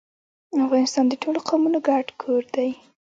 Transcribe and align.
افغانستان 0.65 1.05
د 1.09 1.13
ټولو 1.21 1.39
قومونو 1.47 1.77
ګډ 1.87 2.05
کور 2.21 2.43
دی. 2.55 2.69